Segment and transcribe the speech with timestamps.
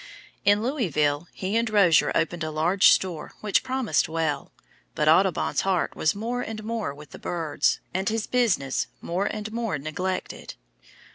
[0.45, 4.51] In Louisville, he and Rozier opened a large store which promised well.
[4.95, 9.51] But Audubon's heart was more and more with the birds, and his business more and
[9.53, 10.55] more neglected.